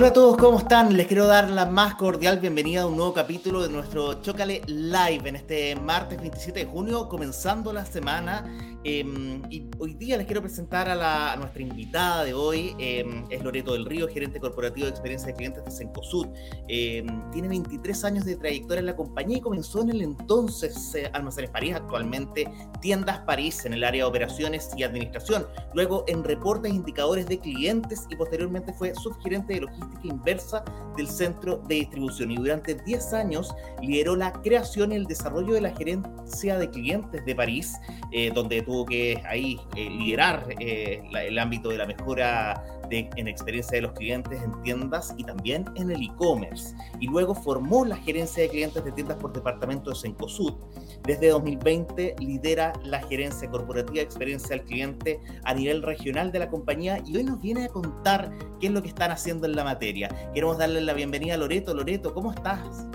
[0.00, 0.96] Hola a todos, ¿cómo están?
[0.96, 5.28] Les quiero dar la más cordial bienvenida a un nuevo capítulo de nuestro Chocale Live
[5.28, 8.46] en este martes 27 de junio, comenzando la semana.
[8.82, 9.42] Em,
[9.78, 14.08] hoy día les quiero presentar a, nuestra invitada de hoy, em, es Loreto del Río,
[14.08, 16.28] gerente corporativo de experiencia de clientes de Sencosud.
[16.66, 21.10] Em, tiene 23 años de trayectoria en la compañía y comenzó en el entonces eh,
[21.12, 22.50] Almacenes París, actualmente
[22.80, 25.46] Tiendas París en el área de operaciones y administración.
[25.74, 30.64] Luego en reportes e indicadores de clientes y posteriormente fue subgerente de logística inversa
[30.96, 32.30] del centro de distribución.
[32.30, 37.24] Y durante 10 años lideró la creación y el desarrollo de la gerencia de clientes
[37.26, 37.74] de París,
[38.12, 43.26] eh, donde tuvo que ahí eh, liderar eh, el ámbito de la mejora de, en
[43.26, 46.76] experiencia de los clientes en tiendas y también en el e-commerce.
[47.00, 50.54] Y luego formó la gerencia de clientes de tiendas por departamento de Sencosud.
[51.02, 56.48] Desde 2020 lidera la gerencia corporativa de experiencia al cliente a nivel regional de la
[56.48, 59.64] compañía y hoy nos viene a contar qué es lo que están haciendo en la
[59.64, 60.08] materia.
[60.32, 61.74] Queremos darle la bienvenida a Loreto.
[61.74, 62.86] Loreto, ¿cómo estás?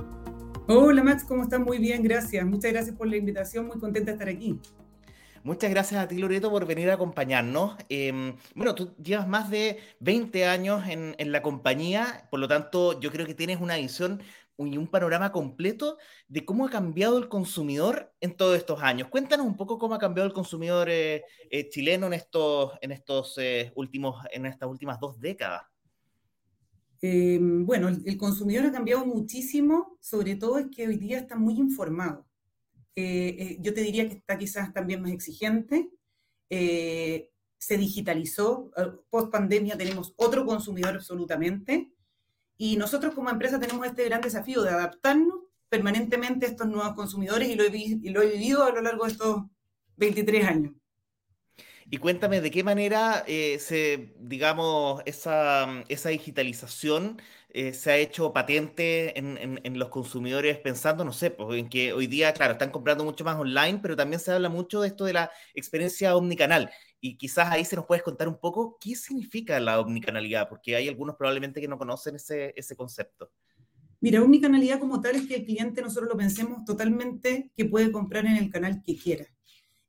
[0.68, 1.60] Hola Max, ¿cómo estás?
[1.60, 2.46] Muy bien, gracias.
[2.46, 4.58] Muchas gracias por la invitación, muy contenta de estar aquí.
[5.46, 7.78] Muchas gracias a ti, Loreto, por venir a acompañarnos.
[7.88, 13.12] Em, bueno, tú llevas más de 20 años en, la compañía, por lo tanto, yo
[13.12, 14.24] creo que tienes una visión
[14.58, 19.10] y un panorama completo de cómo ha cambiado el consumidor en todos estos años.
[19.10, 24.26] Cuéntanos un poco cómo ha cambiado el consumidor eh, eh, chileno en estos, eh, últimos,
[24.32, 25.62] en estas últimas dos décadas.
[27.04, 31.54] Em, bueno, el, consumidor ha cambiado muchísimo, sobre todo es que hoy día está muy
[31.60, 32.26] informado.
[32.96, 35.90] Eh, eh, yo te diría que está quizás también más exigente.
[36.50, 38.72] Eh, se digitalizó,
[39.10, 41.92] post pandemia tenemos otro consumidor absolutamente.
[42.58, 47.50] Y nosotros como empresa tenemos este gran desafío de adaptarnos permanentemente a estos nuevos consumidores
[47.50, 49.44] y lo he, y lo he vivido a lo largo de estos
[49.98, 50.74] 23 años.
[51.96, 59.18] Y cuéntame de qué manera se, digamos, esa, esa digitalización eh, se ha hecho patente
[59.18, 63.24] en, los consumidores pensando, no sé, pues, en que hoy día, claro, están comprando mucho
[63.24, 66.70] más online, pero también se habla mucho de esto de la experiencia omnicanal.
[67.00, 70.90] Y quizás ahí se nos puedes contar un poco qué significa la omnicanalidad, porque hay
[70.90, 73.32] algunos probablemente que no conocen ese, ese concepto.
[74.02, 78.26] Mira, omnicanalidad como tal es que el cliente nosotros lo pensemos totalmente que puede comprar
[78.26, 79.28] en el canal que quiera.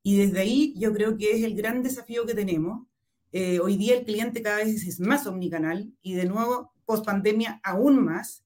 [0.07, 2.87] Y desde ahí yo creo que es el gran desafío que tenemos.
[3.33, 7.61] Eh, hoy día el cliente cada vez es más omnicanal y de nuevo post pandemia
[7.65, 8.45] aún más.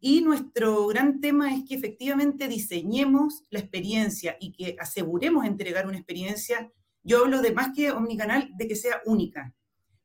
[0.00, 5.96] Y nuestro gran tema es que efectivamente diseñemos la experiencia y que aseguremos entregar una
[5.96, 6.70] experiencia.
[7.02, 9.54] Yo hablo de más que omnicanal, de que sea única.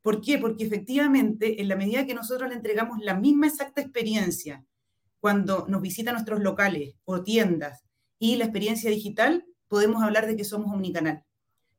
[0.01, 0.37] ¿Por qué?
[0.37, 4.65] Porque efectivamente, en la medida que nosotros le entregamos la misma exacta experiencia
[5.19, 7.83] cuando nos visita nuestros locales o tiendas
[8.19, 11.23] y la experiencia digital, podemos hablar de que somos omnicanal.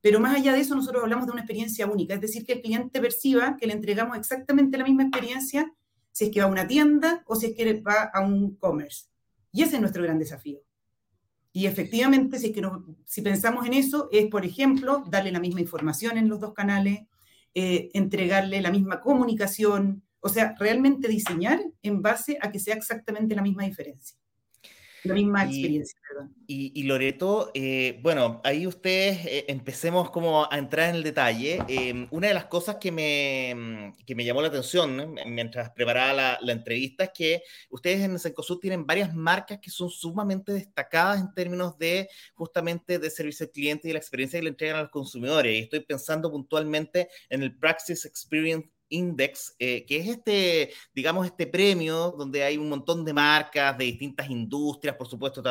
[0.00, 2.60] Pero más allá de eso, nosotros hablamos de una experiencia única, es decir, que el
[2.60, 5.72] cliente perciba que le entregamos exactamente la misma experiencia
[6.10, 9.05] si es que va a una tienda o si es que va a un commerce.
[9.53, 10.59] Y ese es nuestro gran desafío.
[11.53, 12.69] Y efectivamente, si, es que
[13.05, 17.03] si pensamos en eso, es, por ejemplo, darle la misma información en los dos canales,
[17.55, 23.37] eh, entregarle la misma comunicación, o sea, realmente diseñar en base a que sea exactamente
[23.37, 24.19] la misma diferencia
[25.05, 25.99] la misma experiencia.
[26.47, 31.59] Y, Loreto, eh, bueno, ahí ustedes eh, empecemos como a entrar en el detalle.
[31.69, 36.39] Em, una de las cosas que me, que me llamó la atención mientras preparaba la,
[36.43, 41.33] la, entrevista es que ustedes en Sencosud tienen varias marcas que son sumamente destacadas en
[41.33, 44.91] términos de justamente de servicio al cliente y la experiencia que le entregan a los
[44.91, 45.57] consumidores.
[45.57, 51.47] Y estoy pensando puntualmente en el Praxis Experience Index, eh, que es este, digamos, este
[51.47, 55.43] premio donde hay un montón de marcas de distintas industrias, por supuesto,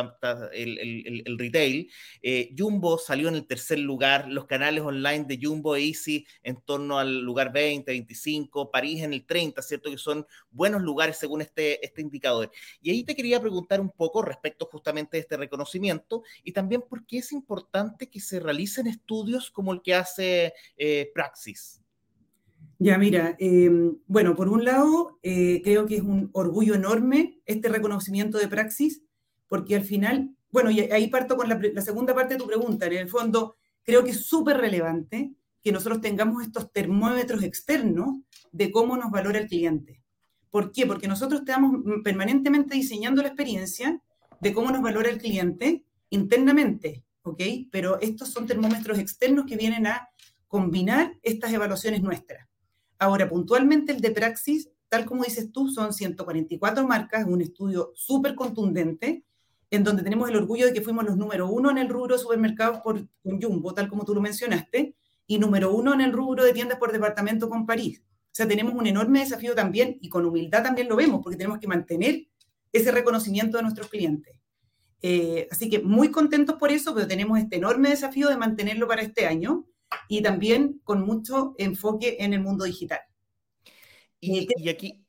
[0.52, 1.92] el, retail.
[2.22, 6.58] Eh, Jumbo salió en el tercer lugar, los canales online de Jumbo e Easy en
[6.62, 9.90] torno al lugar 20, 25, París en el 30, ¿cierto?
[9.92, 12.52] Que son buenos lugares según este, este indicador.
[12.82, 17.06] Y ahí te quería preguntar un poco respecto justamente de este reconocimiento y también por
[17.06, 21.83] qué es importante que se realicen estudios como el que hace eh, Praxis.
[22.84, 27.70] Ya, mira, em, bueno, por un lado, eh, creo que es un orgullo enorme este
[27.70, 29.02] reconocimiento de praxis,
[29.48, 32.88] porque al final, bueno, y ahí parto con la, la segunda parte de tu pregunta,
[32.88, 35.32] en el fondo, creo que es súper relevante
[35.62, 38.18] que nosotros tengamos estos termómetros externos
[38.52, 40.02] de cómo nos valora el cliente.
[40.50, 40.86] ¿Por qué?
[40.86, 41.72] Porque nosotros estamos
[42.04, 44.02] permanentemente diseñando la experiencia
[44.42, 47.44] de cómo nos valora el cliente internamente, ¿ok?
[47.72, 50.10] Pero estos son termómetros externos que vienen a
[50.50, 52.53] combinar estas evaluaciones nuestras.
[53.00, 58.36] Ahora, puntualmente el de Praxis, tal como dices tú, son 144 marcas, un estudio súper
[58.36, 59.24] contundente,
[59.70, 62.22] en donde tenemos el orgullo de que fuimos los número uno en el rubro de
[62.22, 64.96] supermercados por, con Jumbo, tal como tú lo mencionaste,
[65.26, 68.04] y número uno en el rubro de tiendas por departamento con París.
[68.06, 71.60] O sea, tenemos un enorme desafío también y con humildad también lo vemos porque tenemos
[71.60, 72.28] que mantener
[72.72, 74.36] ese reconocimiento de nuestros clientes.
[75.02, 79.02] Eh, así que muy contentos por eso, pero tenemos este enorme desafío de mantenerlo para
[79.02, 79.66] este año
[80.08, 83.00] y también con mucho enfoque en el mundo digital.
[84.20, 85.00] Y, y aquí...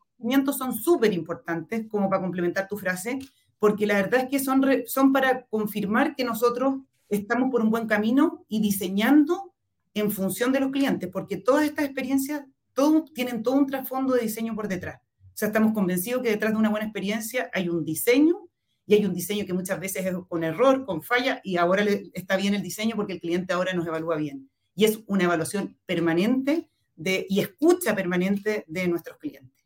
[0.57, 3.19] Son súper importantes, como para complementar tu frase,
[3.59, 6.77] porque la verdad es que son, son para confirmar que nosotros
[7.11, 9.53] estamos por un buen camino y diseñando
[9.93, 12.43] en función de los clientes, porque todas estas experiencias
[12.73, 15.03] todo, tienen todo un trasfondo de diseño por detrás.
[15.03, 18.49] O sea, estamos convencidos que detrás de una buena experiencia hay un diseño
[18.87, 21.85] y hay un diseño que muchas veces es con error, con falla, y ahora
[22.15, 24.49] está bien el diseño porque el cliente ahora nos evalúa bien.
[24.75, 29.65] Y es una evaluación permanente de, y escucha permanente de nuestros clientes.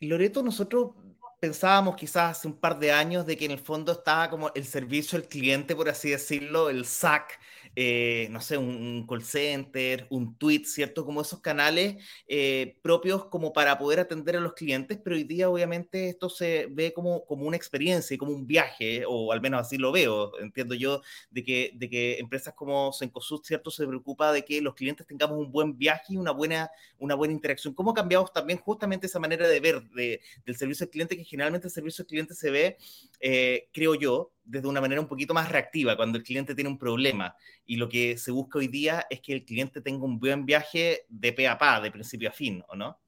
[0.00, 0.92] Loreto, nosotros
[1.40, 4.64] pensábamos quizás hace un par de años de que en el fondo estaba como el
[4.64, 7.38] servicio al cliente, por así decirlo, el SAC,
[7.78, 11.04] eh, no sé, un, call center, un tweet, ¿cierto?
[11.04, 15.50] Como esos canales eh, propios como para poder atender a los clientes, pero hoy día
[15.50, 19.60] obviamente esto se ve como, como una experiencia y como un viaje, o al menos
[19.60, 23.70] así lo veo, entiendo yo, de que, de que empresas como Sencosud, ¿cierto?
[23.70, 27.34] Se preocupa de que los clientes tengamos un buen viaje y una buena, una buena
[27.34, 27.74] interacción.
[27.74, 31.72] ¿Cómo cambiamos también justamente esa manera de ver del servicio al cliente, que generalmente el
[31.72, 32.78] servicio al cliente se ve,
[33.20, 36.78] eh, creo yo, desde una manera un poquito más reactiva, cuando el cliente tiene un
[36.78, 37.34] problema.
[37.66, 41.02] Y lo que se busca hoy día es que el cliente tenga un buen viaje
[41.08, 42.98] de pe a pa, de principio a fin, ¿o no?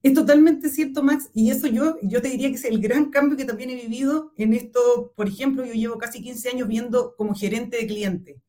[0.00, 3.36] Es totalmente cierto, Max, y eso yo, yo te diría que es el gran cambio
[3.36, 5.12] que también he vivido en esto.
[5.16, 8.40] Por ejemplo, yo llevo casi 15 años viendo como gerente de cliente.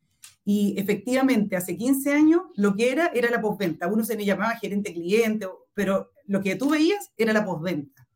[0.45, 3.87] Y efectivamente, hace 15 años lo que era era la postventa.
[3.87, 8.07] Uno se le llamaba gerente cliente, pero lo que tú veías era la postventa.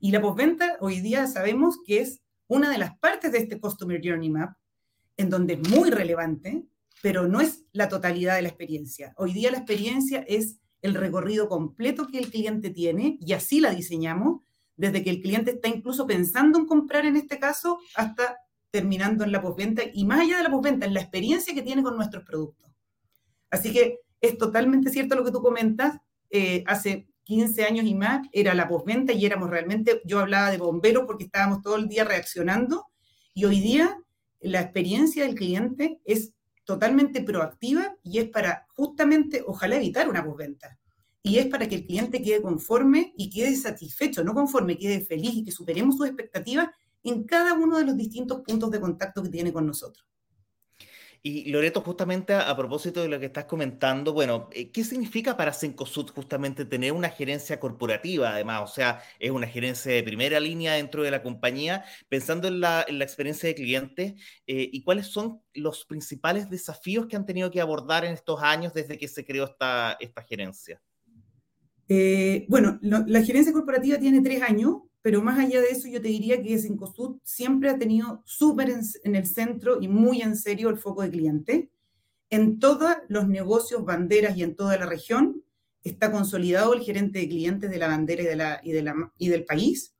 [0.00, 4.00] Y la postventa hoy día sabemos que es una de las partes de este Customer
[4.02, 4.56] Journey Map,
[5.16, 6.64] en donde es muy relevante,
[7.02, 9.12] pero no es la totalidad de la experiencia.
[9.16, 13.70] Hoy día la experiencia es el recorrido completo que el cliente tiene y así la
[13.70, 14.42] diseñamos,
[14.76, 18.38] desde que el cliente está incluso pensando en comprar en este caso hasta
[18.70, 21.82] terminando en la postventa y más allá de la postventa, en la experiencia que tiene
[21.82, 22.70] con nuestros productos.
[23.50, 25.98] Así que es totalmente cierto lo que tú comentas.
[26.30, 30.56] Eh, hace 15 años y más, era la postventa y éramos realmente, yo hablaba de
[30.56, 32.86] bomberos porque estábamos todo el día reaccionando
[33.34, 34.02] y hoy día
[34.40, 36.32] la experiencia del cliente es
[36.64, 40.78] totalmente proactiva y es para justamente, ojalá evitar una postventa.
[41.22, 45.34] Y es para que el cliente quede conforme y quede satisfecho, no conforme, quede feliz
[45.34, 46.68] y que superemos sus expectativas
[47.02, 50.06] en cada uno de los distintos puntos de contacto que tiene con nosotros.
[51.22, 55.52] Y Loreto, justamente a, propósito de lo que estás comentando, bueno, eh, ¿qué significa para
[55.52, 58.70] Cencosud justamente tener una gerencia corporativa, además?
[58.70, 62.86] O sea, es una gerencia de primera línea dentro de la compañía, pensando en la,
[62.88, 64.16] experiencia de cliente,
[64.46, 68.72] eh, ¿y cuáles son los principales desafíos que han tenido que abordar en estos años
[68.72, 70.80] desde que se creó esta, esta gerencia?
[71.88, 76.08] Eh, bueno, la gerencia corporativa tiene tres años, pero más allá de eso, yo te
[76.08, 80.76] diría que Sencosud siempre ha tenido súper en, el centro y muy en serio el
[80.76, 81.70] foco de cliente.
[82.28, 85.42] En todos los negocios, banderas y en toda la región
[85.82, 89.12] está consolidado el gerente de clientes de la bandera y, de la, y, de la,
[89.16, 89.94] y del país,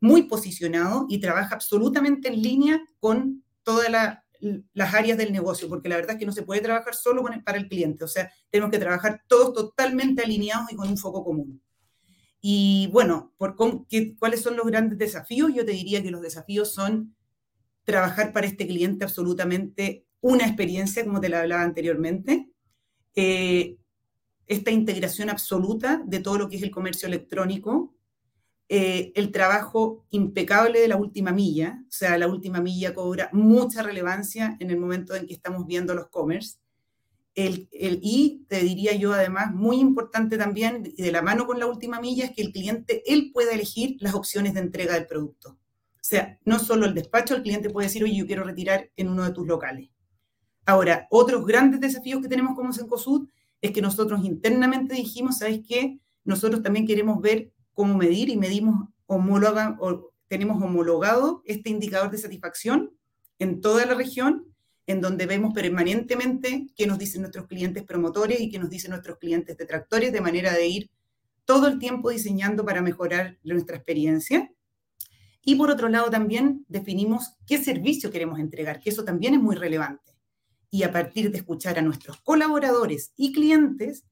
[0.00, 3.90] muy posicionado y trabaja absolutamente en línea con todas
[4.74, 7.56] las áreas del negocio, porque la verdad es que no se puede trabajar solo para
[7.56, 11.62] el cliente, o sea, tenemos que trabajar todos totalmente alineados y con un foco común.
[12.44, 13.54] Y bueno, por
[14.18, 15.54] ¿cuáles son los grandes desafíos?
[15.54, 17.14] Yo te diría que los desafíos son
[17.84, 22.48] trabajar para este cliente absolutamente una experiencia, como te la hablaba anteriormente,
[23.14, 23.76] eh,
[24.48, 27.94] esta integración absoluta de todo lo que es el comercio electrónico,
[28.68, 33.82] eh, el trabajo impecable de la última milla, o sea, la última milla cobra mucha
[33.82, 36.58] relevancia en el momento en que estamos viendo los commerce,
[37.34, 42.00] el, y te diría yo además, muy importante también, de la mano con la última
[42.00, 45.50] milla, es que el cliente, él pueda elegir las opciones de entrega del producto.
[45.50, 49.08] O sea, no solo el despacho, el cliente puede decir, oye, yo quiero retirar en
[49.08, 49.88] uno de tus locales.
[50.66, 53.28] Ahora, otros grandes desafíos que tenemos como Sencosud
[53.60, 55.98] es que nosotros internamente dijimos, ¿sabes qué?
[56.24, 62.18] Nosotros también queremos ver cómo medir y medimos, homologan, o tenemos homologado este indicador de
[62.18, 62.92] satisfacción
[63.38, 64.51] en toda la región
[64.86, 69.18] en donde vemos permanentemente qué nos dicen nuestros clientes promotores y qué nos dicen nuestros
[69.18, 70.90] clientes detractores, de manera de ir
[71.44, 74.52] todo el tiempo diseñando para mejorar nuestra experiencia.
[75.44, 79.56] Y por otro lado también definimos qué servicio queremos entregar, que eso también es muy
[79.56, 80.12] relevante.
[80.70, 84.04] Y a partir de escuchar a nuestros colaboradores y clientes,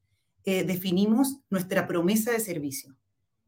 [0.43, 2.95] eh, definimos nuestra promesa de servicio,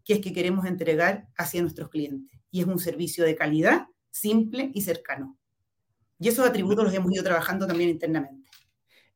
[0.06, 2.39] que es que queremos entregar hacia nuestros clientes.
[2.51, 5.38] Y es un servicio de calidad, simple y cercano.
[6.24, 8.48] Y esos atributos los hemos ido trabajando también internamente.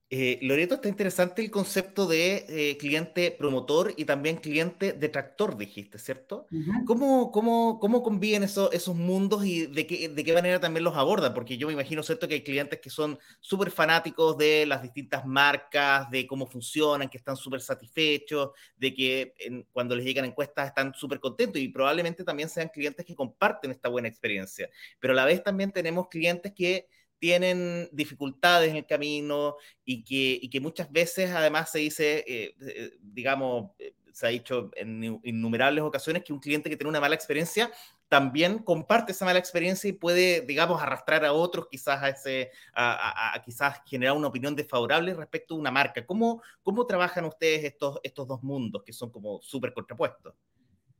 [0.10, 6.00] Eh, Loreto, está interesante el concepto de eh, cliente promotor y también cliente detractor, dijiste,
[6.00, 6.48] ¿cierto?
[6.86, 10.98] ¿Cómo, cómo, cómo conviven esos, esos mundos y de qué, de qué manera también los
[10.98, 11.34] abordan?
[11.34, 15.26] Porque yo me imagino, ¿cierto?, que hay clientes que son súper fanáticos de las distintas
[15.26, 20.94] marcas, de cómo funcionan, que están súper satisfechos, de que cuando les llegan encuestas están
[20.94, 24.70] súper contentos y probablemente también sean clientes que comparten esta buena experiencia.
[25.00, 26.88] Pero a la vez también tenemos clientes que
[27.20, 32.56] tienen dificultades en el camino y que, y que muchas veces además se dice, eh,
[32.62, 37.00] eh, digamos, eh, se ha dicho en innumerables ocasiones que un cliente que tiene una
[37.00, 37.72] mala experiencia
[38.10, 43.40] también comparte esa mala experiencia y puede, digamos, arrastrar a otros quizás a ese, a,
[43.44, 46.06] quizás generar una opinión desfavorable respecto a una marca.
[46.06, 50.34] ¿Cómo, cómo trabajan ustedes estos, estos dos mundos que son como súper contrapuestos?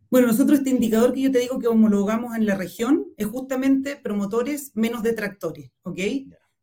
[0.10, 3.98] Bueno, nosotros este indicador que yo te digo que homologamos en la región es justamente
[3.98, 6.00] promotores menos detractores, ¿ok?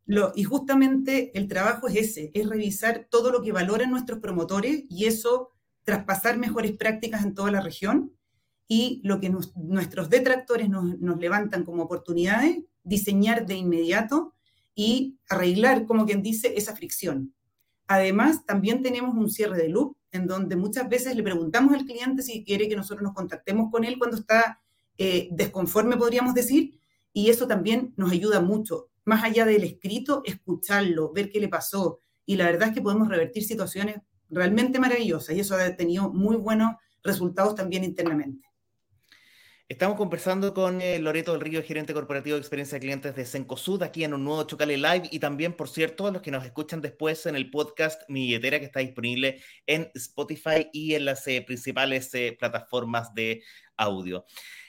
[0.07, 4.83] Lo, y justamente el trabajo es ese, es revisar todo lo que valoran nuestros promotores
[4.89, 5.51] y eso
[5.83, 8.11] traspasar mejores prácticas en toda la región
[8.67, 14.33] y lo que nuestros detractores nos, nos, levantan como oportunidades, diseñar de inmediato
[14.73, 17.35] y arreglar, como quien dice, esa fricción.
[17.87, 22.23] Además, también tenemos un cierre de loop en donde muchas veces le preguntamos al cliente
[22.23, 24.61] si quiere que nosotros nos contactemos con él cuando está
[24.97, 26.79] eh, desconforme, podríamos decir,
[27.13, 28.89] y eso también nos ayuda mucho.
[29.03, 33.07] Más allá del escrito, escucharlo, ver qué le pasó, y la verdad es que podemos
[33.07, 33.97] revertir situaciones
[34.29, 38.45] realmente maravillosas, y eso ha tenido muy buenos resultados también internamente.
[39.67, 43.81] Estamos conversando con eh, Loreto del Río, gerente corporativo de experiencia de clientes de Sencosud,
[43.81, 46.81] aquí en un nuevo Chocale Live y también, por cierto, a los que nos escuchan
[46.81, 52.13] después en el podcast Mi que está disponible en Spotify y en las eh, principales
[52.13, 53.41] eh, plataformas de
[53.75, 54.23] audio.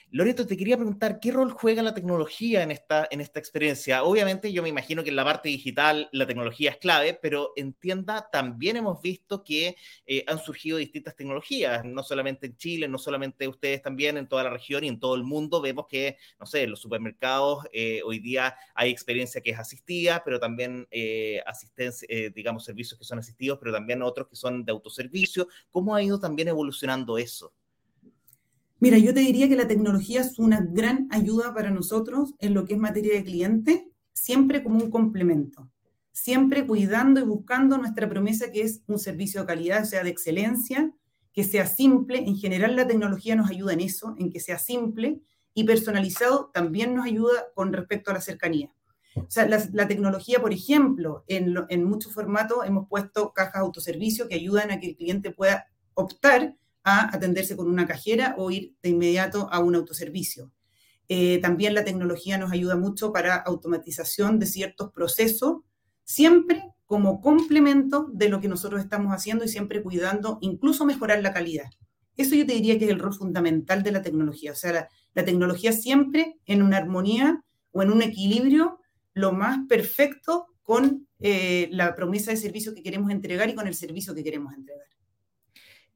[0.09, 4.03] Loreto, te quería preguntar, ¿qué rol juega la tecnología en esta, en esta experiencia?
[4.03, 7.73] Obviamente yo me imagino que en la parte digital la tecnología es clave, pero en
[7.73, 12.97] tienda también hemos visto que eh, han surgido distintas tecnologías, no solamente en Chile, no
[12.97, 16.45] solamente ustedes también, en toda la región y en todo el mundo vemos que, no
[16.45, 21.41] sé, en los supermercados eh, hoy día hay experiencia que es asistida, pero también eh,
[21.45, 25.49] asistencia, digamos, servicios que son asistidos, pero también otros que son de autoservicio.
[25.69, 27.53] ¿Cómo ha ido también evolucionando eso?
[28.79, 32.65] Mira, yo te diría que la tecnología es una gran ayuda para nosotros en lo
[32.65, 35.71] que es materia de cliente, siempre como un complemento,
[36.11, 40.91] siempre cuidando y buscando nuestra promesa que es un servicio de calidad, sea, de excelencia,
[41.33, 42.19] que sea simple.
[42.19, 45.21] En general la tecnología nos ayuda en eso, en que sea simple
[45.55, 48.71] y personalizado también nos ayuda con respecto a la cercanía.
[49.15, 54.35] O sea, la, tecnología, por ejemplo, en, en muchos formatos hemos puesto cajas autoservicio que
[54.35, 55.65] ayudan a que el cliente pueda
[55.95, 56.55] optar
[56.89, 60.53] a atenderse con una cajera o ir de inmediato a un autoservicio.
[61.09, 65.57] Eh, también la tecnología nos ayuda mucho para automatización de ciertos procesos,
[66.05, 71.33] siempre como complemento de lo que nosotros estamos haciendo y siempre cuidando, incluso mejorar la
[71.33, 71.69] calidad.
[72.15, 74.53] Eso yo te diría que es el rol fundamental de la tecnología.
[74.53, 78.79] O sea, la, tecnología siempre en una armonía o en un equilibrio
[79.13, 83.75] lo más perfecto con eh, la promesa de servicio que queremos entregar y con el
[83.75, 84.87] servicio que queremos entregar.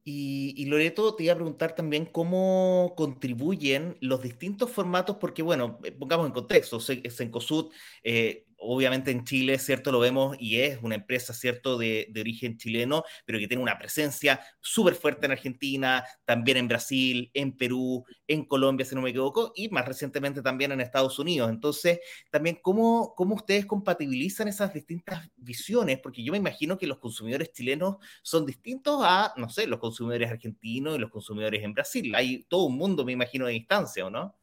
[0.04, 5.92] Y, Loreto, te iba a preguntar también cómo contribuyen los distintos formatos, porque bueno, eh,
[5.92, 7.72] pongamos en contexto, Sencosud
[8.04, 9.92] eh, obviamente en Chile, ¿cierto?
[9.92, 11.78] Lo vemos y es una empresa, ¿cierto?
[11.78, 17.32] De, origen chileno, pero que tiene una presencia súper fuerte en Argentina, también en Brasil,
[17.34, 21.50] en Perú, en Colombia, si no me equivoco, y más recientemente también en Estados Unidos.
[21.50, 22.00] Entonces,
[22.30, 26.00] también, ¿cómo, cómo ustedes compatibilizan esas distintas visiones?
[26.00, 30.30] Porque yo me imagino que los consumidores chilenos son distintos a, no sé, los consumidores
[30.30, 32.14] argentinos y los consumidores en Brasil.
[32.14, 34.36] Hay todo un mundo, me imagino, de distancia, ¿o no?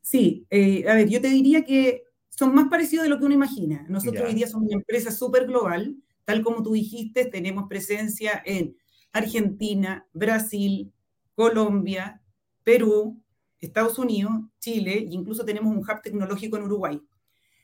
[0.00, 3.34] Sí, eh, a ver, yo te diría que son más parecidos de lo que uno
[3.34, 3.86] imagina.
[3.88, 8.76] Nosotros hoy día somos una empresa súper global, tal como tú dijiste, tenemos presencia en
[9.12, 10.92] Argentina, Brasil,
[11.34, 12.20] Colombia,
[12.64, 13.20] Perú,
[13.60, 17.00] Estados Unidos, Chile e incluso tenemos un hub tecnológico en Uruguay.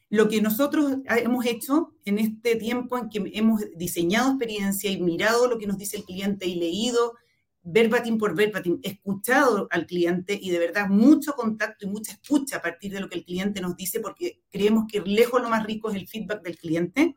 [0.08, 5.46] Lo que nosotros hemos hecho en este tiempo en que hemos diseñado experiencia y mirado
[5.48, 7.14] lo que nos dice el cliente y leído
[7.62, 12.62] verbatim por verbatim, escuchado al cliente y de verdad mucho contacto y mucha escucha a
[12.62, 15.90] partir de lo que el cliente nos dice, porque creemos que lejos lo más rico
[15.90, 17.16] es el feedback del cliente.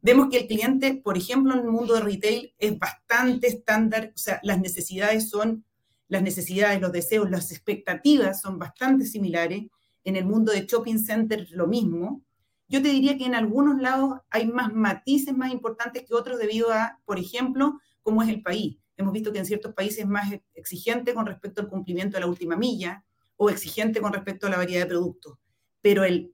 [0.00, 4.18] Vemos que el cliente, por ejemplo, en el mundo de retail es bastante estándar, o
[4.18, 5.64] sea, las necesidades son,
[6.08, 9.64] las necesidades, los deseos, las expectativas son bastante similares.
[10.04, 12.24] En el mundo de shopping center lo mismo.
[12.68, 16.72] Yo te diría que en algunos lados hay más matices más importantes que otros debido
[16.72, 20.32] a, por ejemplo, cómo es el país Hemos visto que en ciertos países es más
[20.54, 23.04] exigente con respecto al cumplimiento de la última milla
[23.36, 25.38] o exigente con respecto a la variedad de productos.
[25.80, 26.32] Pero el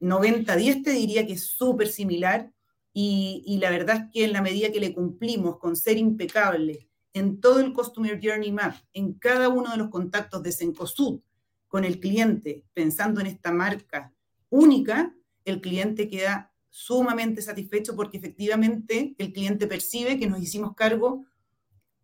[0.00, 2.52] 90-10 te diría que es súper similar
[2.92, 7.40] y, la verdad es que en la medida que le cumplimos con ser impecable en
[7.40, 11.20] todo el Customer Journey Map, en cada uno de los contactos de Sencosud
[11.66, 14.14] con el cliente, pensando en esta marca
[14.48, 21.24] única, el cliente queda sumamente satisfecho porque efectivamente el cliente percibe que nos hicimos cargo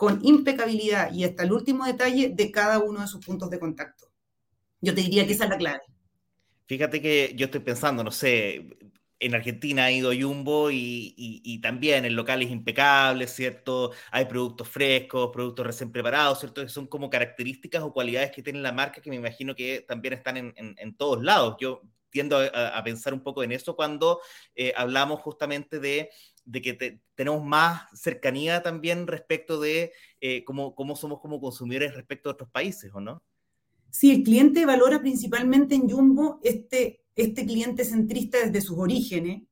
[0.02, 4.10] con impecabilidad y hasta el último detalle de cada uno de sus puntos de contacto.
[4.80, 5.78] Yo te diría que esa es la clave.
[6.66, 8.66] Fíjate que yo estoy pensando, no sé,
[9.20, 13.92] en Argentina ha ido Jumbo y, también el local es impecable, ¿cierto?
[14.10, 16.62] Hay productos frescos, productos recién preparados, ¿cierto?
[16.62, 20.14] Que son como características o cualidades que tiene la marca que me imagino que también
[20.14, 21.54] están en, todos lados.
[21.60, 21.80] Yo
[22.10, 24.20] tiendo a, pensar un poco en eso cuando
[24.56, 26.10] eh, hablamos justamente de,
[26.50, 32.32] que tenemos más cercanía también respecto de eh, cómo, cómo somos como consumidores respecto a
[32.32, 33.22] otros países, ¿o no?
[33.90, 39.42] Sí, el cliente valora principalmente en Jumbo este este cliente centrista desde sus orígenes,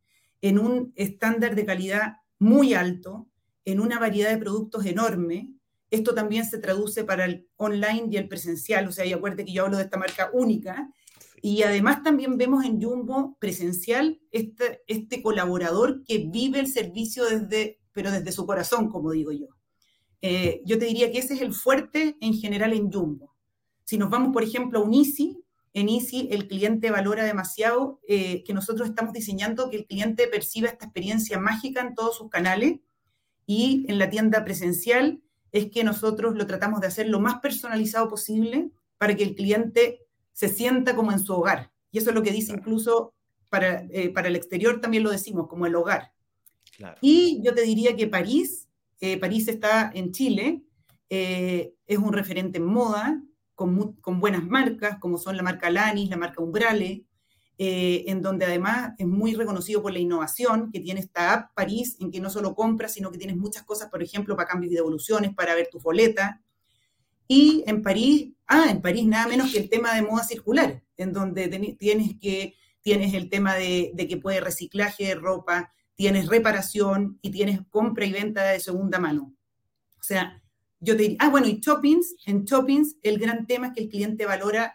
[0.40, 3.28] en un estándar de calidad muy alto,
[3.64, 5.50] en una variedad de productos enorme.
[5.90, 9.52] Esto también se traduce para el online y el presencial, o sea, y acuérdate que
[9.52, 10.88] yo hablo de esta marca única.
[11.42, 17.80] Y además también vemos en Jumbo presencial este, este colaborador que vive el servicio desde,
[17.92, 19.46] pero desde su corazón, como digo yo.
[20.22, 23.34] Eh, yo te diría que ese es el fuerte en general en Jumbo.
[23.84, 25.42] Si nos vamos, por ejemplo, a Unisi,
[25.72, 30.68] en Easy el cliente valora demasiado eh, que nosotros estamos diseñando que el cliente perciba
[30.68, 32.80] esta experiencia mágica en todos sus canales
[33.46, 38.08] y en la tienda presencial es que nosotros lo tratamos de hacer lo más personalizado
[38.08, 40.06] posible para que el cliente
[40.40, 41.70] se sienta como en su hogar.
[41.90, 43.12] Y eso es lo que dice incluso
[43.50, 46.12] para, eh, para el exterior, también lo decimos, como el hogar.
[47.02, 48.66] Y yo te diría que París,
[49.00, 50.62] eh, París está en Chile,
[51.10, 53.20] es un referente en moda,
[53.54, 57.04] con, buenas marcas, como son la marca Lanis, la marca Umbrale,
[57.58, 61.98] eh, en donde además es muy reconocido por la innovación que tiene esta app París,
[62.00, 64.76] en que no solo compras, sino que tienes muchas cosas, por ejemplo, para cambios y
[64.76, 66.40] devoluciones, para ver tu boleta.
[67.32, 71.12] Y en París, ah, en París nada menos que el tema de moda circular, en
[71.12, 71.46] donde
[71.78, 77.30] tienes, que, tienes el tema de, de que puede reciclaje de ropa, tienes reparación y
[77.30, 79.32] tienes compra y venta de segunda mano.
[80.00, 80.42] O sea,
[80.80, 83.90] yo te diría, ah, bueno, y shoppings, en shoppings el gran tema es que el
[83.90, 84.74] cliente valora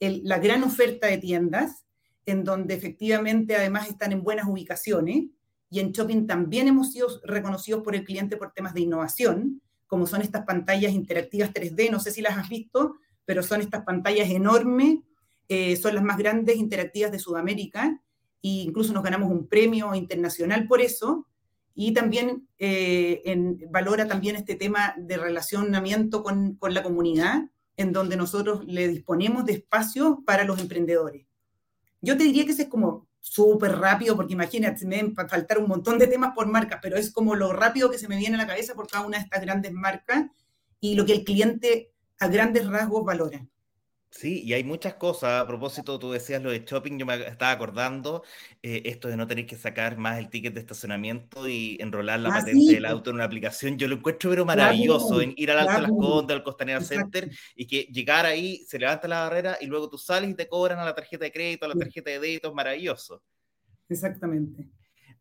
[0.00, 1.84] la gran oferta de tiendas,
[2.26, 5.26] en donde efectivamente además están en buenas ubicaciones,
[5.70, 10.06] y en shopping también hemos sido reconocidos por el cliente por temas de innovación, como
[10.06, 14.30] son estas pantallas interactivas 3D, no sé si las has visto, pero son estas pantallas
[14.30, 15.00] enormes,
[15.48, 18.00] eh, son las más grandes interactivas de Sudamérica,
[18.42, 21.28] e incluso nos ganamos un premio internacional por eso,
[21.74, 23.36] y también eh,
[23.70, 29.44] valora también este tema de relacionamiento con, con, la comunidad, en donde nosotros le disponemos
[29.44, 31.26] de espacios para los emprendedores.
[32.00, 35.66] Yo te diría que ese es como súper rápido, porque imagínate, me a faltar un
[35.66, 38.38] montón de temas por marca, pero es como lo rápido que se me viene a
[38.38, 40.26] la cabeza por cada una de estas grandes marcas
[40.80, 43.46] y lo que el cliente a grandes rasgos valora.
[44.12, 45.42] Sí, y hay muchas cosas.
[45.42, 48.22] A propósito, tú decías lo de shopping, yo me estaba acordando
[48.62, 52.28] eh, esto de no tener que sacar más el ticket de estacionamiento y enrolar la
[52.28, 53.78] ah, patente del auto en una aplicación.
[53.78, 57.30] Yo lo encuentro pero maravilloso en ir al Alto de las Condes, al Costanera Center
[57.56, 60.78] y que llegar ahí, se levanta la barrera y luego tú sales y te cobran
[60.78, 63.22] a la tarjeta de crédito, a la tarjeta de débito, es maravilloso.
[63.88, 64.68] Exactamente.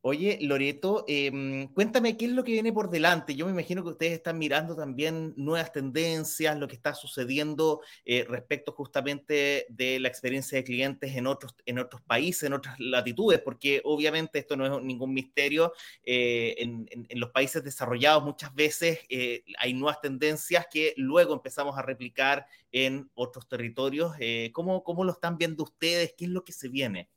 [0.03, 3.35] Oye, Loreto, em, cuéntame qué es lo que viene por delante.
[3.35, 8.25] Yo me imagino que ustedes están mirando también nuevas tendencias, lo que está sucediendo eh,
[8.27, 13.41] respecto justamente de la experiencia de clientes en otros, en otros países, en otras latitudes,
[13.41, 15.71] porque obviamente esto no es ningún misterio.
[16.03, 21.83] Eh, en, los países desarrollados muchas veces eh, hay nuevas tendencias que luego empezamos a
[21.83, 24.13] replicar en otros territorios.
[24.51, 26.15] ¿cómo, ¿Cómo lo están viendo ustedes?
[26.17, 27.07] ¿Qué es lo que se viene?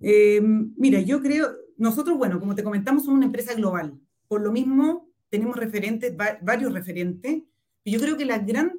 [0.00, 3.98] Eh, mira, yo creo, nosotros, bueno, como te comentamos, somos una empresa global.
[4.28, 7.42] Por lo mismo, tenemos referentes, varios referentes.
[7.84, 8.72] Yo creo que el gran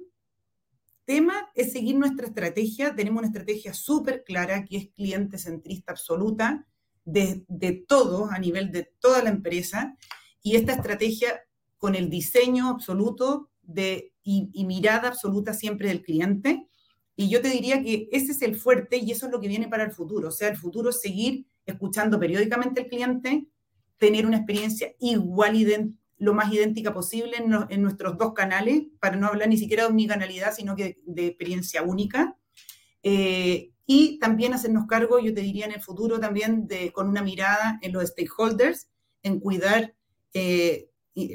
[1.05, 2.95] tema es seguir nuestra estrategia.
[2.95, 6.65] Tenemos una estrategia súper clara que es cliente centrista absoluta
[7.05, 9.95] de, de todo, a nivel de toda la empresa.
[10.41, 11.41] Y esta estrategia
[11.77, 16.67] con el diseño absoluto de, y mirada absoluta siempre del cliente
[17.19, 19.67] y yo te diría que ese es el fuerte y eso es lo que viene
[19.67, 20.27] para el futuro.
[20.27, 23.47] O sea, el futuro es seguir escuchando periódicamente al cliente,
[23.97, 29.49] tener una experiencia igual lo más idéntica posible en, nuestros dos canales, para no hablar
[29.49, 32.37] ni siquiera de omnicanalidad, sino que de, experiencia única.
[33.01, 37.23] Eh, y también hacernos cargo, yo te diría en el futuro también, de, con una
[37.23, 38.89] mirada en los stakeholders,
[39.23, 39.95] en cuidar
[40.33, 40.91] eh,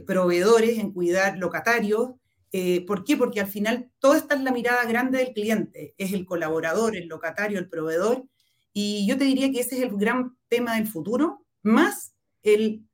[0.06, 2.12] proveedores, en cuidar locatarios,
[2.52, 3.16] eh, ¿Por qué?
[3.16, 7.08] Porque al final todo está en la mirada grande del cliente, es el colaborador, el
[7.08, 8.26] locatario, el proveedor,
[8.74, 12.86] y yo te diría que ese es el gran tema del futuro, más el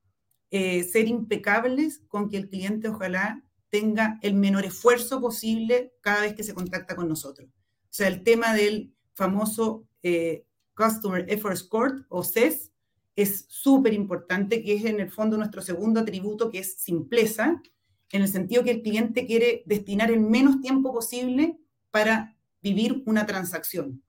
[0.51, 6.35] eh, ser impecables con que el cliente ojalá tenga el menor esfuerzo posible cada vez
[6.35, 7.49] que se contacta con nosotros.
[7.51, 12.73] O sea, el tema del famoso eh, Customer Effort Score o CES
[13.17, 17.61] es súper importante, que es en el fondo nuestro segundo atributo, que es simpleza,
[18.13, 21.59] en el sentido que el cliente quiere destinar el menos tiempo posible
[21.91, 24.03] para vivir una transacción.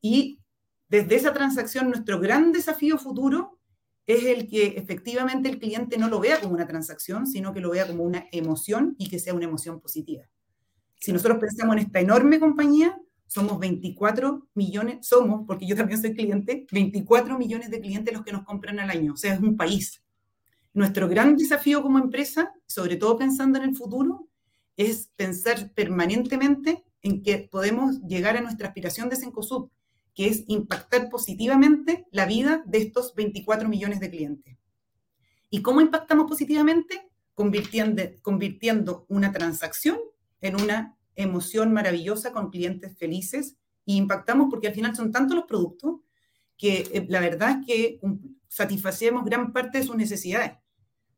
[0.00, 0.40] Y
[0.88, 3.58] desde esa transacción, nuestro gran desafío futuro
[4.06, 7.70] es el que efectivamente el cliente no lo vea como una transacción, sino que lo
[7.70, 10.24] vea como una emoción y que sea una emoción positiva.
[11.00, 16.14] Si nosotros pensamos en esta enorme compañía, somos 24 millones, somos, porque yo también soy
[16.14, 19.56] cliente, 24 millones de clientes los que nos compran al año, o sea, es un
[19.56, 20.02] país.
[20.76, 24.28] Nuestro gran desafío como empresa, sobre todo pensando en el futuro,
[24.76, 29.70] es pensar permanentemente en que podemos llegar a nuestra aspiración de Sencosud,
[30.14, 34.58] que es impactar positivamente la vida de estos 24 millones de clientes.
[35.48, 37.08] ¿Y cómo impactamos positivamente?
[37.32, 39.96] Convirtiendo, una transacción
[40.42, 45.46] en una emoción maravillosa con clientes felices y impactamos porque al final son tantos los
[45.46, 46.00] productos
[46.58, 48.00] que eh, la verdad es que
[48.48, 50.52] satisfacemos gran parte de sus necesidades.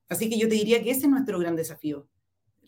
[0.09, 2.09] Así que yo te diría que ese es nuestro gran desafío.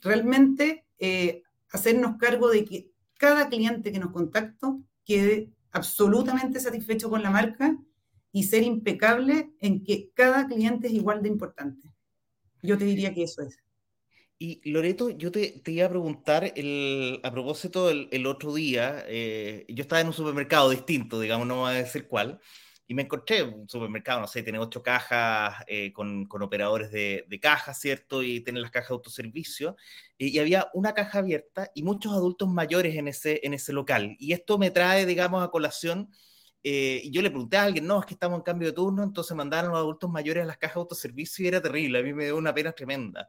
[0.01, 7.23] Realmente eh, hacernos cargo de que cada cliente que nos contacto quede absolutamente satisfecho con
[7.23, 7.77] la marca
[8.33, 11.89] y ser impecable en que cada cliente es igual de importante.
[12.63, 13.59] Yo te diría que eso es.
[14.39, 19.83] Y Loreto, yo te, iba a preguntar, el, a propósito el, otro día, eh, yo
[19.83, 22.41] estaba en un supermercado distinto, digamos, no voy a decir cuál,
[22.91, 27.25] y me encontré un supermercado, no sé, tiene ocho cajas eh, con, con, operadores de,
[27.29, 28.21] de caja, ¿cierto?
[28.21, 29.77] Y tiene las cajas de autoservicio.
[30.19, 34.17] Y, y, había una caja abierta y muchos adultos mayores en ese, en ese local.
[34.19, 36.11] Y esto me trae, digamos, a colación.
[36.65, 39.05] Eh, y yo le pregunté a alguien, no, es que estamos en cambio de turno,
[39.05, 42.03] entonces mandaron a los adultos mayores a las cajas de autoservicio y era terrible, a
[42.03, 43.29] mí me dio una pena tremenda.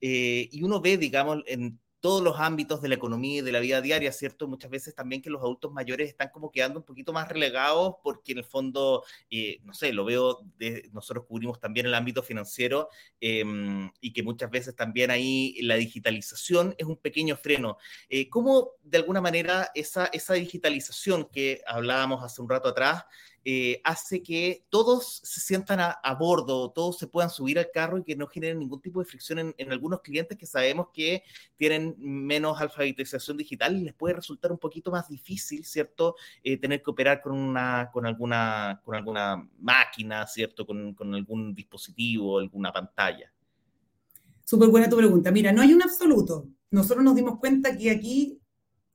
[0.00, 3.58] Eh, y uno ve, digamos, en todos los ámbitos de la economía y de la
[3.58, 4.46] vida diaria, ¿cierto?
[4.46, 8.30] Muchas veces también que los adultos mayores están como quedando un poquito más relegados porque
[8.30, 12.90] en el fondo, eh, no sé, lo veo, de, nosotros cubrimos también el ámbito financiero
[13.20, 13.42] eh,
[14.00, 17.76] y que muchas veces también ahí la digitalización es un pequeño freno.
[18.08, 23.04] Eh, ¿Cómo de alguna manera esa, esa digitalización que hablábamos hace un rato atrás
[23.48, 28.02] eh, hace que todos se sientan a, bordo, todos se puedan subir al carro y
[28.02, 31.22] que no generen ningún tipo de fricción en, algunos clientes que sabemos que
[31.54, 36.16] tienen menos alfabetización digital y les puede resultar un poquito más difícil, ¿cierto?
[36.42, 40.66] Eh, tener que operar con, una, con, alguna, con alguna máquina, ¿cierto?
[40.66, 43.32] Con, con algún dispositivo, alguna pantalla.
[44.44, 45.30] Súper buena tu pregunta.
[45.30, 46.48] Mira, no hay un absoluto.
[46.72, 48.40] Nosotros nos dimos cuenta que aquí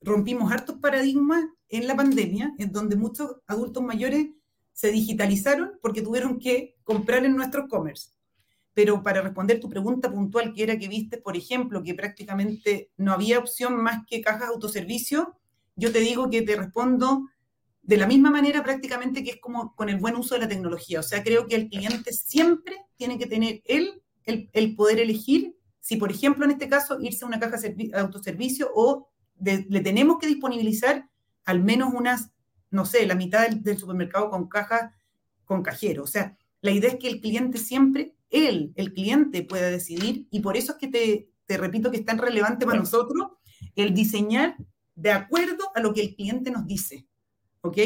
[0.02, 4.26] rompimos hartos paradigmas en la pandemia, en donde muchos adultos mayores
[4.72, 8.10] se digitalizaron porque tuvieron que comprar en nuestros commerce.
[8.74, 13.12] Pero para responder tu pregunta puntual, que era que viste, por ejemplo, que prácticamente no
[13.12, 15.36] había opción más que cajas autoservicio,
[15.76, 17.28] yo te digo que te respondo
[17.82, 21.00] de la misma manera prácticamente que es como con el buen uso de la tecnología.
[21.00, 25.56] O sea, creo que el cliente siempre tiene que tener él el, el poder elegir
[25.82, 30.18] si, por ejemplo, en este caso, irse a una caja de autoservicio o le tenemos
[30.20, 31.10] que disponibilizar
[31.44, 32.30] al menos unas
[32.72, 34.94] no sé, la mitad del, supermercado con caja,
[35.44, 36.02] con cajero.
[36.02, 40.40] O sea, la idea es que el cliente siempre, él, el cliente, pueda decidir y
[40.40, 43.28] por eso es que te, te repito que es tan relevante para nosotros
[43.76, 44.56] el diseñar
[44.94, 47.06] de acuerdo a lo que el cliente nos dice.
[47.60, 47.78] ¿Ok?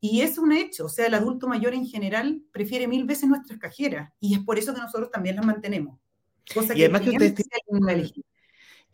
[0.00, 3.60] Y es un hecho, o sea, el adulto mayor en general prefiere mil veces nuestras
[3.60, 6.00] cajeras y es por eso que nosotros también las mantenemos.
[6.52, 8.12] Cosa y que además que ustedes tienen,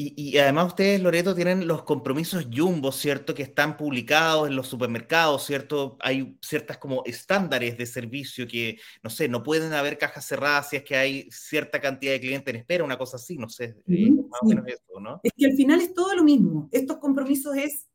[0.00, 3.34] y, además ustedes, Loreto, tienen los compromisos Jumbo, ¿cierto?
[3.34, 5.96] Que están publicados en los supermercados, ¿cierto?
[5.98, 10.76] Hay ciertas como estándares de servicio que, no sé, no pueden haber cajas cerradas si
[10.76, 14.40] es que hay cierta cantidad de clientes en espera, una cosa así, no sé, más
[14.40, 15.18] o menos eso, ¿no?
[15.24, 16.68] Es que al final es todo lo mismo.
[16.70, 17.88] Estos compromisos es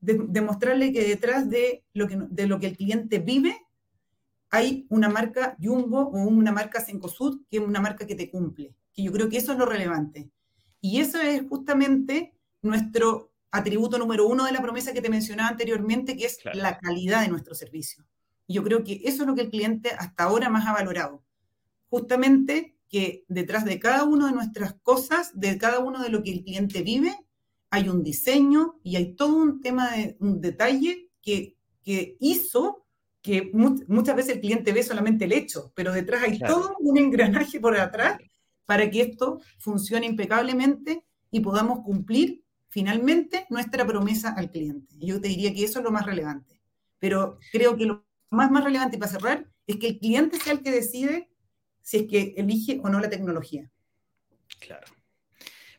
[0.00, 3.60] demostrarle que detrás de lo que, de lo que el cliente vive
[4.48, 8.74] hay una marca Jumbo o una marca Sencosud, que es una marca que te cumple,
[8.94, 10.30] que yo creo que eso es lo relevante
[10.82, 16.16] y eso es justamente nuestro atributo número uno de la promesa que te mencionaba anteriormente,
[16.16, 18.04] que es la calidad de nuestro servicio.
[18.48, 21.22] Y yo creo que eso es lo que el cliente hasta ahora más ha valorado.
[21.88, 26.32] Justamente que detrás de cada una de nuestras cosas, de cada uno de lo que
[26.32, 27.16] el cliente vive,
[27.70, 32.84] hay un diseño y hay todo un tema de un detalle que, que hizo
[33.22, 37.60] que muchas veces el cliente ve solamente el hecho, pero detrás hay todo un engranaje
[37.60, 38.18] por atrás
[38.66, 44.94] para que esto funcione impecablemente y podamos cumplir finalmente nuestra promesa al cliente.
[44.98, 46.60] Yo te diría que eso es lo más relevante.
[46.98, 50.62] Pero creo que lo más, más relevante para cerrar es que el cliente sea el
[50.62, 51.28] que decide
[51.82, 53.70] si es que elige o no la tecnología.
[54.60, 54.86] Claro.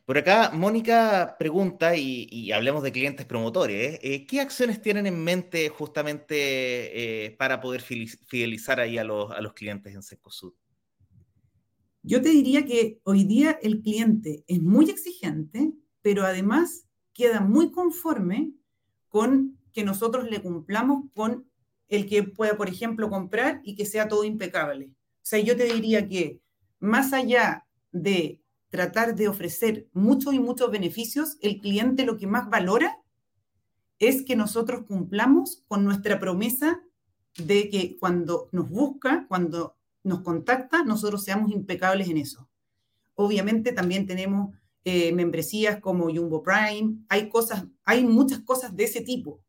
[0.04, 4.26] Por acá, Mónica pregunta, y, hablemos de clientes promotores, ¿eh?
[4.26, 9.54] ¿qué acciones tienen en mente justamente eh, para poder fidelizar ahí a los, a los
[9.54, 10.52] clientes en Secosud?
[12.06, 17.72] Yo te diría que hoy día el cliente es muy exigente, pero además queda muy
[17.72, 18.52] conforme
[19.08, 21.48] con que nosotros le cumplamos con
[21.88, 24.90] el que pueda, por ejemplo, comprar y que sea todo impecable.
[24.90, 26.40] O sea, yo te diría que
[26.78, 28.38] más allá de
[28.68, 32.98] tratar de ofrecer muchos y muchos beneficios, el cliente lo que más valora
[33.98, 36.82] es que nosotros cumplamos con nuestra promesa
[37.38, 42.48] de que cuando nos busca, cuando nos contacta, nosotros seamos impecables en eso.
[43.14, 49.00] Obviamente también tenemos eh, membresías como Jumbo Prime, hay cosas, hay muchas cosas de ese
[49.00, 49.40] tipo,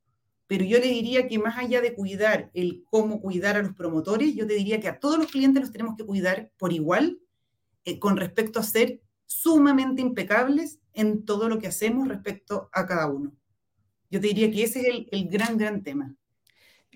[0.48, 4.34] pero yo le diría que más allá de cuidar el cómo cuidar a los promotores,
[4.34, 7.20] yo te diría que a todos los clientes los tenemos que cuidar por igual
[7.84, 13.08] eh, con respecto a ser sumamente impecables en todo lo que hacemos respecto a cada
[13.08, 13.36] uno.
[14.10, 16.16] Yo te diría que ese es el, el gran, gran tema.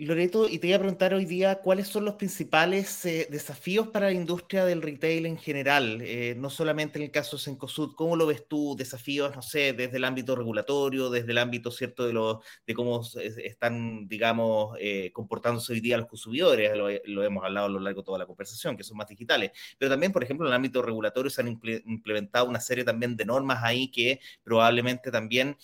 [0.05, 4.05] Loreto, y te voy a preguntar hoy día cuáles son los principales eh, desafíos para
[4.05, 8.15] la industria del retail en general, eh, no solamente en el caso de Sencosud, ¿cómo
[8.15, 8.77] lo ves tú?
[8.77, 13.01] Desafíos, no sé, desde el ámbito regulatorio, desde el ámbito, ¿cierto?, de, los, de cómo
[13.43, 18.05] están, digamos, eh, comportándose hoy día los consumidores, lo, hemos hablado a lo largo de
[18.05, 21.29] toda la conversación, que son más digitales, pero también, por ejemplo, en el ámbito regulatorio
[21.29, 25.57] se han implementado una serie también de normas ahí que probablemente también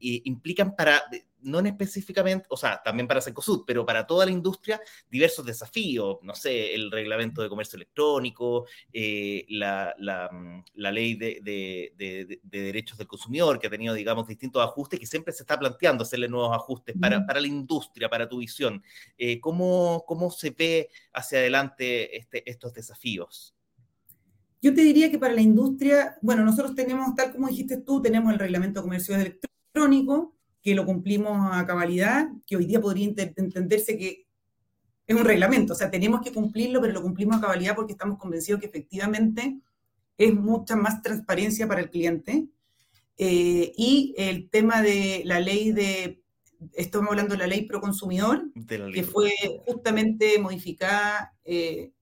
[0.00, 1.02] implican para
[1.42, 6.34] no específicamente, o sea, también para Secosud, pero para toda la industria, diversos desafíos, no
[6.34, 9.94] sé, el reglamento de comercio electrónico, eh, la,
[10.30, 15.06] mm, la, ley de, de, derechos del consumidor, que ha tenido, digamos, distintos ajustes, que
[15.06, 18.82] siempre se está planteando hacerle nuevos ajustes para, para la industria, para tu visión.
[19.16, 23.54] Eh, ¿cómo, ¿Cómo se ve hacia adelante este, estos desafíos?
[24.60, 28.32] Yo te diría que para la industria, bueno, nosotros tenemos, tal como dijiste tú, tenemos
[28.32, 30.37] el reglamento de comercio electrónico,
[30.68, 34.26] que lo cumplimos a cabalidad, que hoy día podría entenderse que
[35.06, 38.18] es un reglamento, o sea, tenemos que cumplirlo, pero lo cumplimos a cabalidad porque estamos
[38.18, 39.58] convencidos que efectivamente
[40.18, 42.48] es mucha más transparencia para el cliente.
[43.16, 46.22] Eh, y el tema de la ley de,
[46.74, 48.44] estamos hablando de la ley pro consumidor,
[48.92, 49.32] que fue
[49.64, 51.92] justamente modificada eh,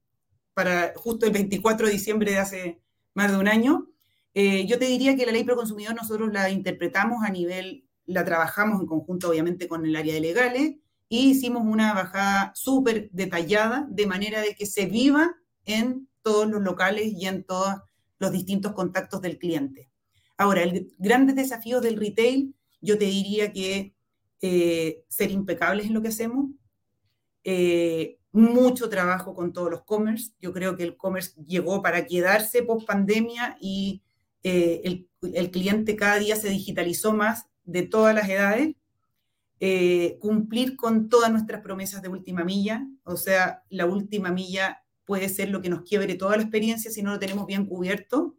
[0.54, 2.80] para justo el 24 de diciembre de hace
[3.14, 3.88] más de un año.
[4.34, 8.24] Eh, yo te diría que la ley pro consumidor nosotros la interpretamos a nivel la
[8.24, 10.76] trabajamos en conjunto, obviamente, con el área de legales
[11.08, 16.62] y hicimos una bajada súper detallada de manera de que se viva en todos los
[16.62, 17.76] locales y en todos
[18.18, 19.90] los distintos contactos del cliente.
[20.36, 23.94] Ahora, el grande desafío del retail, yo te diría que
[24.40, 26.50] eh, ser impecables en lo que hacemos,
[27.44, 30.32] eh, mucho trabajo con todos los commerce.
[30.40, 34.02] Yo creo que el commerce llegó para quedarse post pandemia y
[34.42, 38.74] eh, el, cliente cada día se digitalizó más de todas las edades,
[39.60, 45.28] eh, cumplir con todas nuestras promesas de última milla, o sea, la última milla puede
[45.28, 48.36] ser lo que nos quiebre toda la experiencia si no lo tenemos bien cubierto.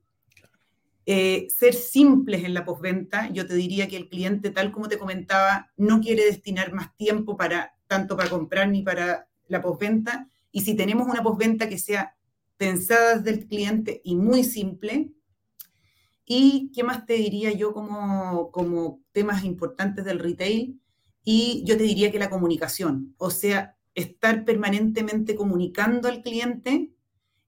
[1.05, 4.97] Eh, ser simples en la postventa, yo te diría que el cliente, tal como te
[4.97, 10.27] comentaba, no quiere destinar más tiempo para tanto para comprar ni para la postventa.
[10.51, 12.15] Y si tenemos una postventa que sea
[12.57, 15.11] pensada desde el cliente y muy simple,
[16.29, 20.81] ¿Y qué más te diría yo como, como temas importantes del retail?
[21.23, 26.91] Y yo te diría que la comunicación, o sea, estar permanentemente comunicando al cliente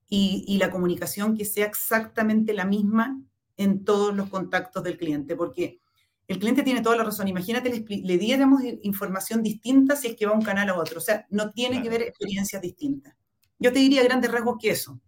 [0.07, 3.21] y, y, la comunicación que sea exactamente la misma
[3.57, 5.81] en todos los contactos del cliente, porque
[6.29, 7.27] el cliente tiene toda la razón.
[7.27, 10.99] Imagínate, le, le diéramos información distinta si es que va a un canal a otro,
[10.99, 13.13] o sea, no tiene que ver experiencias distintas.
[13.59, 15.01] Yo te diría grandes rasgos que eso.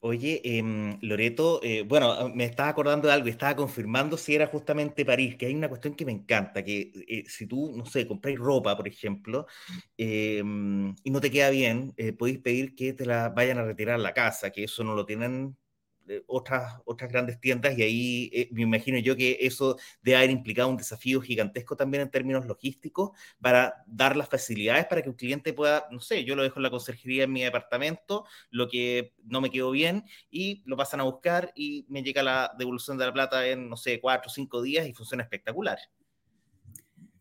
[0.00, 4.46] Oye, em, Loreto, eh, bueno, ah, me estaba acordando de algo estaba confirmando si era
[4.46, 8.06] justamente París, que hay una cuestión que me encanta, que eh, si tú, no sé,
[8.06, 9.46] compráis ropa, por ejemplo,
[9.96, 13.96] em, y no te queda bien, eh, podéis pedir que te la vayan a retirar
[13.96, 15.56] a la casa, que eso no lo tienen
[16.26, 20.68] otras, otras grandes tiendas y ahí eh, me imagino yo que eso debe haber implicado
[20.68, 25.52] un desafío gigantesco también en términos logísticos para dar las facilidades para que un cliente
[25.52, 29.40] pueda, no sé, yo lo dejo en la conserjería en mi departamento, lo que no
[29.40, 33.12] me quedó bien y lo pasan a buscar y me llega la devolución de la
[33.12, 35.78] plata en, no sé, cuatro o cinco días y funciona espectacular.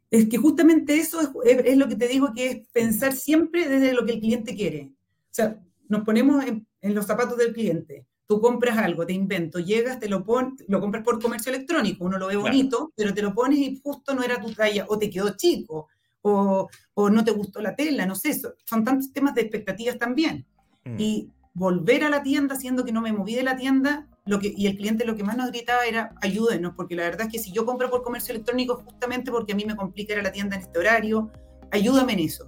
[0.10, 4.06] Es que justamente eso es, lo que te digo, que es pensar siempre desde lo
[4.06, 4.92] que el cliente quiere.
[4.94, 10.00] O sea, nos ponemos en los zapatos del cliente tú compras algo, te invento, llegas,
[10.00, 13.34] te lo pones, lo compras por comercio electrónico, uno lo ve bonito, pero te lo
[13.34, 15.88] pones y justo no era tu talla, o te quedó chico,
[16.22, 18.34] o, o no te gustó la tela, no sé,
[18.66, 20.46] son tantos temas de expectativas también.
[20.84, 20.96] Mm.
[21.00, 24.54] Y volver a la tienda, siendo que no me moví de la tienda, lo que,
[24.56, 27.40] y el cliente lo que más nos gritaba era ayúdenos, porque la verdad es que
[27.40, 30.32] si yo compro por comercio electrónico justamente porque a mí me complica ir a la
[30.32, 31.32] tienda en este horario,
[31.72, 32.46] ayúdame en eso.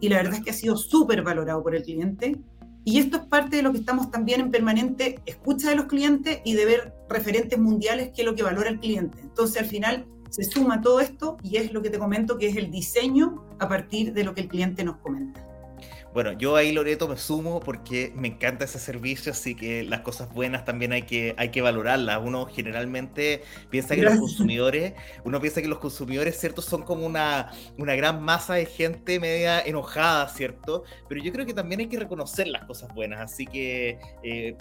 [0.00, 2.36] Y la verdad es que ha sido súper valorado por el cliente.
[2.84, 6.40] Y esto es parte de lo que estamos también en permanente escucha de los clientes
[6.44, 9.18] y de ver referentes mundiales que es lo que valora el cliente.
[9.20, 12.56] Entonces al final se suma todo esto y es lo que te comento que es
[12.56, 15.49] el diseño a partir de lo que el cliente nos comenta.
[16.12, 20.32] Bueno, yo ahí Loreto me sumo porque me encanta ese servicio, así que las cosas
[20.32, 22.20] buenas también hay que, hay que valorarlas.
[22.22, 24.94] Uno generalmente piensa que los consumidores,
[25.24, 26.62] uno piensa que los consumidores, ¿cierto?
[26.62, 30.82] Son como una, una gran masa de gente media enojada, ¿cierto?
[31.08, 34.56] Pero yo creo que también hay que reconocer las cosas buenas, así que eh,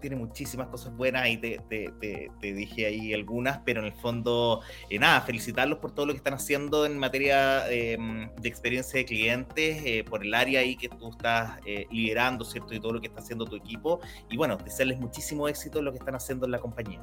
[0.00, 4.98] tiene muchísimas cosas buenas y te, te, dije ahí algunas, pero en el fondo, eh,
[4.98, 9.82] nada, felicitarlos por todo lo que están haciendo en materia em, de experiencia de clientes,
[9.84, 12.74] eh, por el área ahí que tú estás eh, liderando, ¿cierto?
[12.74, 14.00] Y todo lo que está haciendo tu equipo.
[14.30, 17.02] Y bueno, desearles muchísimo éxito en lo que están haciendo en la compañía.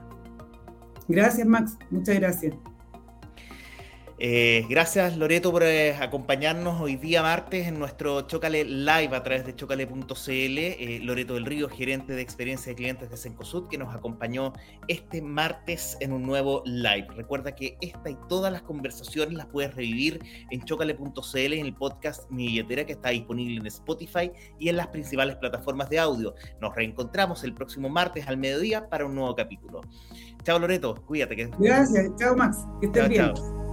[1.07, 1.77] Gracias, Max.
[1.89, 2.55] Muchas gracias.
[4.21, 9.45] Eh, gracias Loreto por eh, acompañarnos hoy día martes en nuestro Chocale Live a través
[9.45, 10.09] de chocale.cl.
[10.27, 14.51] Eh, Loreto del Río, gerente de experiencia de clientes de Sencosud, que nos acompañó
[14.89, 17.07] este martes en un nuevo live.
[17.15, 20.19] Recuerda que esta y todas las conversaciones las puedes revivir
[20.51, 24.87] en chocale.cl en el podcast Mi Billetera que está disponible en Spotify y en las
[24.87, 26.35] principales plataformas de audio.
[26.59, 29.79] Nos reencontramos el próximo martes al mediodía para un nuevo capítulo.
[30.43, 31.49] Chao Loreto, cuídate.
[31.57, 33.33] Gracias, chao Max, que estés bien.
[33.33, 33.68] Chao.